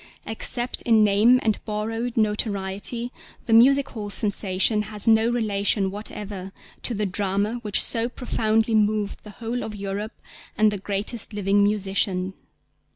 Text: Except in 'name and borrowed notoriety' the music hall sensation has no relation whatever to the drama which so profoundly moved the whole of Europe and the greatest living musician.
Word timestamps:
Except 0.25 0.81
in 0.81 1.03
'name 1.03 1.39
and 1.43 1.63
borrowed 1.63 2.17
notoriety' 2.17 3.11
the 3.45 3.53
music 3.53 3.89
hall 3.89 4.09
sensation 4.09 4.81
has 4.89 5.07
no 5.07 5.29
relation 5.29 5.91
whatever 5.91 6.51
to 6.81 6.95
the 6.95 7.05
drama 7.05 7.59
which 7.61 7.83
so 7.83 8.09
profoundly 8.09 8.73
moved 8.73 9.21
the 9.23 9.29
whole 9.37 9.61
of 9.61 9.75
Europe 9.75 10.17
and 10.57 10.71
the 10.71 10.79
greatest 10.79 11.33
living 11.33 11.63
musician. 11.63 12.33